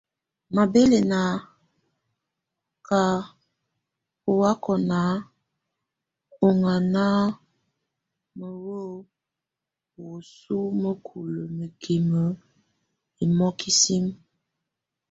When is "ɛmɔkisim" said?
13.21-14.05